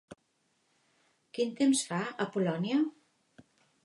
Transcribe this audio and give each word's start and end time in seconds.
Quin 1.37 1.51
temps 1.59 1.83
fa 1.89 1.99
a 2.25 2.27
Polònia? 2.37 2.81